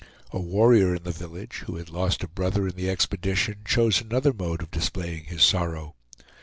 A 0.31 0.39
warrior 0.39 0.95
in 0.95 1.03
the 1.03 1.11
village, 1.11 1.57
who 1.67 1.75
had 1.75 1.91
lost 1.91 2.23
a 2.23 2.27
brother 2.27 2.67
in 2.67 2.73
the 2.75 2.89
expedition; 2.89 3.57
chose 3.63 4.01
another 4.01 4.33
mode 4.33 4.63
of 4.63 4.71
displaying 4.71 5.25
his 5.25 5.43
sorrow. 5.43 5.93